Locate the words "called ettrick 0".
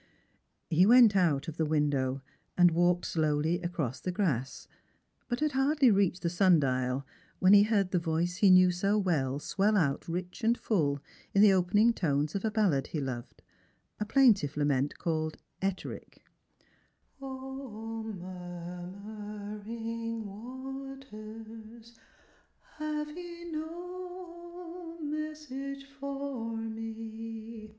14.97-18.01